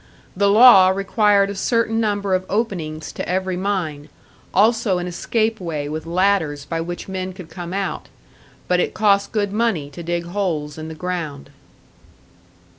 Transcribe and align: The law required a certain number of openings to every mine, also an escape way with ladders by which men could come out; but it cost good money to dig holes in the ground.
The 0.35 0.49
law 0.49 0.89
required 0.89 1.51
a 1.51 1.55
certain 1.55 1.99
number 1.99 2.33
of 2.33 2.43
openings 2.49 3.11
to 3.11 3.29
every 3.29 3.55
mine, 3.55 4.09
also 4.51 4.97
an 4.97 5.05
escape 5.05 5.59
way 5.59 5.87
with 5.87 6.07
ladders 6.07 6.65
by 6.65 6.81
which 6.81 7.07
men 7.07 7.33
could 7.33 7.51
come 7.51 7.71
out; 7.71 8.07
but 8.67 8.79
it 8.79 8.95
cost 8.95 9.31
good 9.31 9.53
money 9.53 9.91
to 9.91 10.01
dig 10.01 10.23
holes 10.25 10.79
in 10.79 10.87
the 10.87 10.95
ground. 10.95 11.51